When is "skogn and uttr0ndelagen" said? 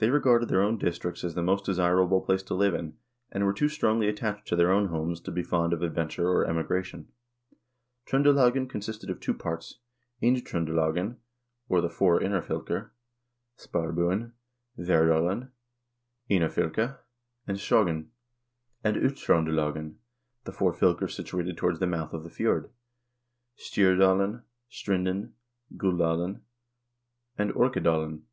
17.56-19.94